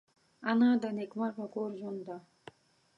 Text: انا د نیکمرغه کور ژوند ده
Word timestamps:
انا 0.49 0.69
د 0.81 0.85
نیکمرغه 0.97 1.45
کور 1.53 1.69
ژوند 1.81 1.99
ده 2.07 2.17